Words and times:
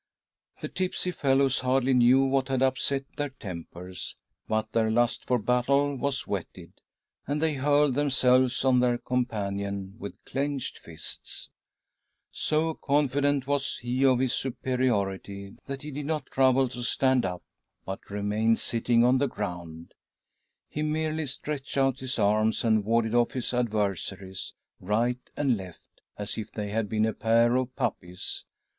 The 0.61 0.67
tipsy 0.67 1.11
fellows 1.11 1.59
hardly 1.59 1.93
knew 1.93 2.23
what 2.23 2.47
had 2.47 2.63
upset 2.63 3.03
their 3.17 3.29
tempers, 3.29 4.15
but 4.47 4.71
their 4.71 4.89
lust 4.89 5.23
for 5.27 5.37
battle 5.37 5.95
was 5.95 6.25
whetted, 6.25 6.73
and 7.27 7.39
they 7.39 7.53
hurled 7.53 7.93
themselves 7.93 8.65
on 8.65 8.79
their 8.79 8.97
companion 8.97 9.93
with 9.99 10.15
clenched 10.25 10.79
fists. 10.79 11.51
So 12.31 12.73
confident 12.73 13.45
was 13.45 13.77
he 13.77 14.03
of 14.03 14.17
his 14.17 14.33
superiority 14.33 15.55
that 15.67 15.83
he 15.83 15.91
did 15.91 16.07
not 16.07 16.25
trouble 16.25 16.67
to 16.69 16.81
stand 16.81 17.23
up, 17.23 17.43
but 17.85 18.09
remained 18.09 18.57
sitting 18.57 19.03
on 19.03 19.19
the 19.19 19.27
ground. 19.27 19.93
He 20.67 20.81
merely 20.81 21.27
stretched 21.27 21.77
out 21.77 21.99
his 21.99 22.17
arms 22.17 22.63
and 22.63 22.83
warded 22.83 23.13
off 23.13 23.33
his 23.33 23.53
adver 23.53 23.93
saries 23.95 24.53
right 24.79 25.19
and 25.37 25.55
left; 25.55 26.01
as 26.17 26.39
if 26.39 26.51
they 26.51 26.69
had 26.71 26.89
been 26.89 27.05
a 27.05 27.13
pair 27.13 27.55
of 27.55 27.75
puppies. 27.75 28.45